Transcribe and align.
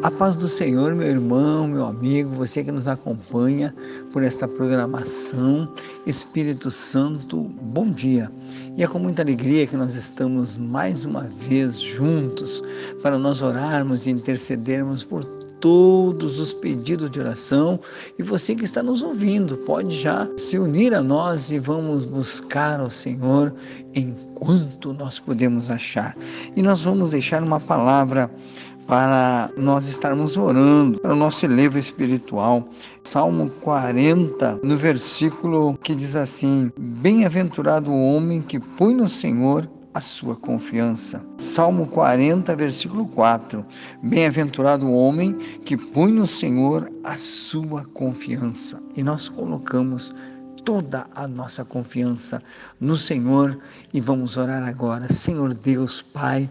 A 0.00 0.12
paz 0.12 0.36
do 0.36 0.46
Senhor, 0.46 0.94
meu 0.94 1.08
irmão, 1.08 1.66
meu 1.66 1.84
amigo, 1.84 2.30
você 2.30 2.62
que 2.62 2.70
nos 2.70 2.86
acompanha 2.86 3.74
por 4.12 4.22
esta 4.22 4.46
programação, 4.46 5.68
Espírito 6.06 6.70
Santo, 6.70 7.50
bom 7.60 7.90
dia. 7.90 8.30
E 8.76 8.84
é 8.84 8.86
com 8.86 9.00
muita 9.00 9.22
alegria 9.22 9.66
que 9.66 9.76
nós 9.76 9.96
estamos 9.96 10.56
mais 10.56 11.04
uma 11.04 11.22
vez 11.22 11.80
juntos 11.80 12.62
para 13.02 13.18
nós 13.18 13.42
orarmos 13.42 14.06
e 14.06 14.10
intercedermos 14.10 15.02
por 15.02 15.24
todos 15.58 16.38
os 16.38 16.54
pedidos 16.54 17.10
de 17.10 17.18
oração. 17.18 17.80
E 18.16 18.22
você 18.22 18.54
que 18.54 18.64
está 18.64 18.84
nos 18.84 19.02
ouvindo, 19.02 19.56
pode 19.56 20.00
já 20.00 20.28
se 20.36 20.60
unir 20.60 20.94
a 20.94 21.02
nós 21.02 21.50
e 21.50 21.58
vamos 21.58 22.04
buscar 22.04 22.78
ao 22.78 22.88
Senhor 22.88 23.52
enquanto 23.92 24.92
nós 24.92 25.18
podemos 25.18 25.70
achar. 25.70 26.16
E 26.54 26.62
nós 26.62 26.82
vamos 26.82 27.10
deixar 27.10 27.42
uma 27.42 27.58
palavra 27.58 28.30
para 28.88 29.50
nós 29.54 29.86
estarmos 29.86 30.38
orando 30.38 30.98
para 30.98 31.12
o 31.12 31.16
nosso 31.16 31.44
elevo 31.44 31.78
espiritual. 31.78 32.66
Salmo 33.04 33.50
40, 33.60 34.60
no 34.64 34.78
versículo 34.78 35.78
que 35.82 35.94
diz 35.94 36.16
assim: 36.16 36.72
Bem-aventurado 36.76 37.92
o 37.92 38.14
homem 38.14 38.40
que 38.40 38.58
põe 38.58 38.94
no 38.94 39.06
Senhor 39.06 39.68
a 39.92 40.00
sua 40.00 40.36
confiança. 40.36 41.24
Salmo 41.36 41.86
40, 41.86 42.56
versículo 42.56 43.06
4. 43.06 43.64
Bem-aventurado 44.02 44.86
o 44.86 44.94
homem 44.94 45.34
que 45.64 45.76
põe 45.76 46.10
no 46.10 46.26
Senhor 46.26 46.90
a 47.04 47.12
sua 47.18 47.84
confiança. 47.84 48.80
E 48.96 49.02
nós 49.02 49.28
colocamos 49.28 50.14
toda 50.64 51.06
a 51.14 51.26
nossa 51.26 51.64
confiança 51.64 52.42
no 52.80 52.96
Senhor 52.96 53.58
e 53.92 54.00
vamos 54.00 54.36
orar 54.36 54.62
agora. 54.66 55.12
Senhor 55.12 55.52
Deus, 55.52 56.00
Pai, 56.00 56.48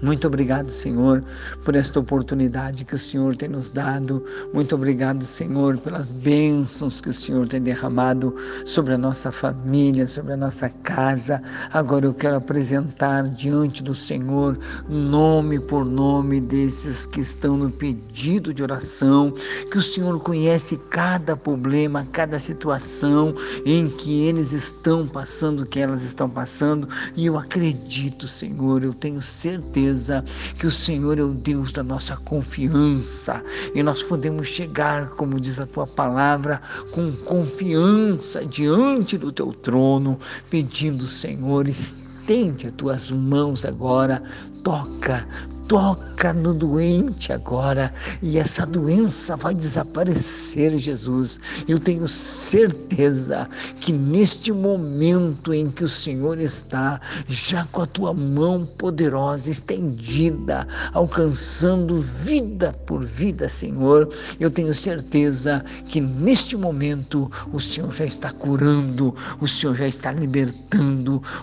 muito 0.00 0.28
obrigado, 0.28 0.70
Senhor, 0.70 1.24
por 1.64 1.74
esta 1.74 1.98
oportunidade 1.98 2.84
que 2.84 2.94
o 2.94 2.98
Senhor 2.98 3.36
tem 3.36 3.48
nos 3.48 3.68
dado. 3.68 4.24
Muito 4.54 4.76
obrigado, 4.76 5.24
Senhor, 5.24 5.76
pelas 5.78 6.08
bênçãos 6.08 7.00
que 7.00 7.08
o 7.08 7.12
Senhor 7.12 7.48
tem 7.48 7.60
derramado 7.60 8.32
sobre 8.64 8.94
a 8.94 8.98
nossa 8.98 9.32
família, 9.32 10.06
sobre 10.06 10.34
a 10.34 10.36
nossa 10.36 10.68
casa. 10.68 11.42
Agora 11.72 12.06
eu 12.06 12.14
quero 12.14 12.36
apresentar 12.36 13.24
diante 13.30 13.82
do 13.82 13.92
Senhor, 13.92 14.56
nome 14.88 15.58
por 15.58 15.84
nome 15.84 16.40
desses 16.40 17.04
que 17.04 17.20
estão 17.20 17.56
no 17.56 17.68
pedido 17.68 18.54
de 18.54 18.62
oração, 18.62 19.34
que 19.68 19.78
o 19.78 19.82
Senhor 19.82 20.20
conhece 20.20 20.76
cada 20.90 21.36
problema, 21.36 22.06
cada 22.12 22.38
situação 22.38 23.34
em 23.66 23.88
que 23.88 24.22
eles 24.22 24.52
estão 24.52 25.08
passando, 25.08 25.66
que 25.66 25.80
elas 25.80 26.04
estão 26.04 26.30
passando, 26.30 26.88
e 27.16 27.26
eu 27.26 27.36
acredito, 27.36 28.28
Senhor, 28.28 28.84
eu 28.84 28.94
tenho 28.94 29.20
certeza 29.20 29.87
certeza 29.88 30.24
que 30.58 30.66
o 30.66 30.70
Senhor 30.70 31.18
é 31.18 31.22
o 31.22 31.32
Deus 31.32 31.72
da 31.72 31.82
nossa 31.82 32.16
confiança. 32.16 33.42
E 33.74 33.82
nós 33.82 34.02
podemos 34.02 34.48
chegar, 34.48 35.10
como 35.10 35.40
diz 35.40 35.58
a 35.58 35.66
tua 35.66 35.86
palavra, 35.86 36.60
com 36.92 37.10
confiança 37.24 38.44
diante 38.44 39.16
do 39.16 39.32
teu 39.32 39.52
trono, 39.52 40.18
pedindo, 40.50 41.06
Senhor, 41.06 41.68
estende 41.68 42.66
as 42.66 42.72
tuas 42.72 43.10
mãos 43.10 43.64
agora, 43.64 44.22
toca, 44.62 45.26
toca 45.68 46.32
no 46.32 46.54
doente 46.54 47.30
agora 47.30 47.92
e 48.22 48.38
essa 48.38 48.64
doença 48.64 49.36
vai 49.36 49.54
desaparecer, 49.54 50.76
Jesus. 50.78 51.38
Eu 51.68 51.78
tenho 51.78 52.08
certeza 52.08 53.48
que 53.78 53.92
neste 53.92 54.50
momento 54.50 55.52
em 55.52 55.68
que 55.68 55.84
o 55.84 55.88
Senhor 55.88 56.40
está, 56.40 56.98
já 57.28 57.66
com 57.66 57.82
a 57.82 57.86
tua 57.86 58.14
mão 58.14 58.66
poderosa 58.78 59.50
estendida, 59.50 60.66
alcançando 60.94 62.00
vida 62.00 62.72
por 62.86 63.04
vida, 63.04 63.46
Senhor, 63.48 64.08
eu 64.40 64.50
tenho 64.50 64.74
certeza 64.74 65.62
que 65.84 66.00
neste 66.00 66.56
momento 66.56 67.30
o 67.52 67.60
Senhor 67.60 67.92
já 67.92 68.06
está 68.06 68.32
curando, 68.32 69.14
o 69.38 69.46
Senhor 69.46 69.76
já 69.76 69.86
está 69.86 70.12
libertando, 70.12 70.87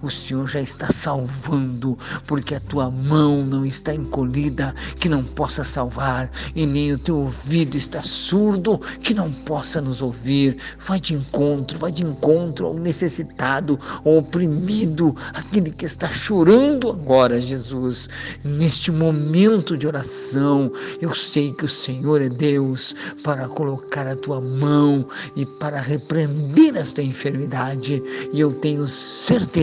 o 0.00 0.10
Senhor 0.10 0.48
já 0.48 0.60
está 0.60 0.90
salvando, 0.92 1.98
porque 2.26 2.54
a 2.54 2.60
tua 2.60 2.90
mão 2.90 3.44
não 3.44 3.64
está 3.64 3.94
encolhida 3.94 4.74
que 4.98 5.08
não 5.08 5.22
possa 5.22 5.64
salvar, 5.64 6.30
e 6.54 6.66
nem 6.66 6.92
o 6.92 6.98
teu 6.98 7.18
ouvido 7.18 7.76
está 7.76 8.02
surdo 8.02 8.78
que 9.00 9.14
não 9.14 9.30
possa 9.30 9.80
nos 9.80 10.02
ouvir. 10.02 10.56
Vai 10.86 11.00
de 11.00 11.14
encontro, 11.14 11.78
vai 11.78 11.92
de 11.92 12.04
encontro 12.04 12.66
ao 12.66 12.74
necessitado, 12.74 13.78
ao 14.04 14.18
oprimido, 14.18 15.14
aquele 15.32 15.70
que 15.70 15.84
está 15.84 16.08
chorando 16.08 16.90
agora, 16.90 17.40
Jesus. 17.40 18.08
Neste 18.44 18.90
momento 18.90 19.76
de 19.76 19.86
oração, 19.86 20.70
eu 21.00 21.14
sei 21.14 21.52
que 21.52 21.64
o 21.64 21.68
Senhor 21.68 22.20
é 22.20 22.28
Deus 22.28 22.94
para 23.22 23.48
colocar 23.48 24.06
a 24.06 24.16
tua 24.16 24.40
mão 24.40 25.06
e 25.36 25.46
para 25.46 25.80
repreender 25.80 26.76
esta 26.76 27.02
enfermidade, 27.02 28.02
e 28.32 28.40
eu 28.40 28.52
tenho 28.54 28.86
certeza 28.88 29.61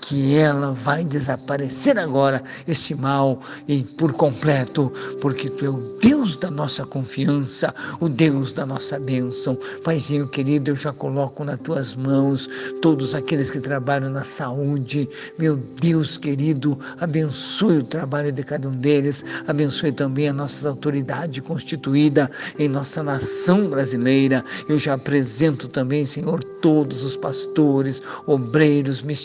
que 0.00 0.34
ela 0.36 0.72
vai 0.72 1.04
desaparecer 1.04 1.98
agora, 1.98 2.42
esse 2.66 2.94
mal, 2.94 3.40
e 3.66 3.82
por 3.82 4.12
completo, 4.12 4.92
porque 5.20 5.50
tu 5.50 5.64
é 5.64 5.68
o 5.68 5.96
Deus 6.00 6.36
da 6.36 6.50
nossa 6.50 6.84
confiança, 6.84 7.74
o 8.00 8.08
Deus 8.08 8.52
da 8.52 8.64
nossa 8.64 8.98
bênção. 8.98 9.58
Paizinho 9.82 10.28
querido, 10.28 10.70
eu 10.70 10.76
já 10.76 10.92
coloco 10.92 11.44
nas 11.44 11.60
tuas 11.60 11.94
mãos 11.94 12.48
todos 12.80 13.14
aqueles 13.14 13.50
que 13.50 13.60
trabalham 13.60 14.10
na 14.10 14.24
saúde. 14.24 15.08
Meu 15.38 15.56
Deus 15.56 16.16
querido, 16.16 16.78
abençoe 17.00 17.78
o 17.78 17.84
trabalho 17.84 18.30
de 18.30 18.42
cada 18.42 18.68
um 18.68 18.76
deles, 18.76 19.24
abençoe 19.46 19.92
também 19.92 20.28
a 20.28 20.32
nossa 20.32 20.68
autoridade 20.68 21.40
constituída 21.40 22.30
em 22.58 22.68
nossa 22.68 23.02
nação 23.02 23.68
brasileira. 23.68 24.44
Eu 24.68 24.78
já 24.78 24.94
apresento 24.94 25.68
também, 25.68 26.04
Senhor, 26.04 26.42
todos 26.60 27.04
os 27.04 27.16
pastores, 27.16 28.02
obreiros, 28.26 29.02
missionários, 29.02 29.15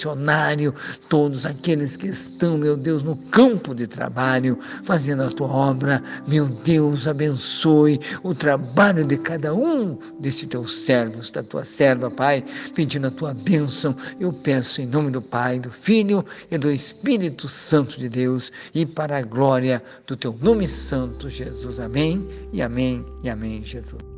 todos 1.10 1.46
aqueles 1.46 1.98
que 1.98 2.08
estão, 2.08 2.58
meu 2.58 2.78
Deus, 2.78 3.04
no 3.04 3.16
campo 3.16 3.74
de 3.74 3.88
trabalho, 3.88 4.58
fazendo 4.84 5.24
a 5.24 5.30
tua 5.30 5.48
obra. 5.48 6.02
Meu 6.28 6.48
Deus, 6.48 7.08
abençoe 7.08 8.00
o 8.24 8.34
trabalho 8.34 9.06
de 9.06 9.18
cada 9.18 9.54
um 9.54 9.98
desses 10.20 10.46
teus 10.46 10.82
servos, 10.82 11.32
da 11.32 11.44
tua 11.44 11.66
serva, 11.66 12.10
Pai, 12.10 12.44
pedindo 12.74 13.08
a 13.08 13.12
tua 13.12 13.34
bênção. 13.34 13.96
Eu 14.20 14.32
peço 14.32 14.82
em 14.82 14.86
nome 14.86 15.12
do 15.12 15.22
Pai, 15.22 15.60
do 15.60 15.72
Filho 15.72 16.26
e 16.50 16.58
do 16.58 16.72
Espírito 16.72 17.48
Santo 17.48 18.00
de 18.00 18.10
Deus 18.10 18.52
e 18.74 18.86
para 18.86 19.18
a 19.18 19.22
glória 19.22 19.84
do 20.06 20.16
teu 20.16 20.36
nome 20.42 20.68
santo, 20.68 21.30
Jesus. 21.30 21.80
Amém 21.80 22.28
e 22.54 22.62
amém 22.62 23.06
e 23.24 23.30
amém, 23.30 23.64
Jesus. 23.64 24.11